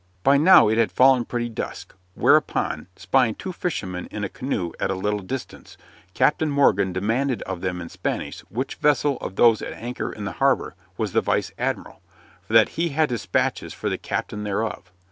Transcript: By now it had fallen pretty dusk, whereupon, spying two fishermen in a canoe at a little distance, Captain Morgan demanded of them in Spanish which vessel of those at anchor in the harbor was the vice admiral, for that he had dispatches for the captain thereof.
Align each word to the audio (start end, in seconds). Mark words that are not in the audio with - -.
By 0.23 0.37
now 0.37 0.67
it 0.67 0.79
had 0.79 0.91
fallen 0.91 1.25
pretty 1.25 1.47
dusk, 1.47 1.93
whereupon, 2.15 2.87
spying 2.95 3.35
two 3.35 3.53
fishermen 3.53 4.07
in 4.09 4.23
a 4.23 4.29
canoe 4.29 4.71
at 4.79 4.89
a 4.89 4.95
little 4.95 5.19
distance, 5.19 5.77
Captain 6.15 6.49
Morgan 6.49 6.91
demanded 6.91 7.43
of 7.43 7.61
them 7.61 7.79
in 7.79 7.87
Spanish 7.87 8.39
which 8.49 8.77
vessel 8.77 9.17
of 9.17 9.35
those 9.35 9.61
at 9.61 9.73
anchor 9.73 10.11
in 10.11 10.25
the 10.25 10.31
harbor 10.41 10.73
was 10.97 11.11
the 11.11 11.21
vice 11.21 11.51
admiral, 11.59 12.01
for 12.41 12.53
that 12.53 12.69
he 12.69 12.89
had 12.89 13.09
dispatches 13.09 13.75
for 13.75 13.89
the 13.89 13.97
captain 13.99 14.41
thereof. 14.43 14.91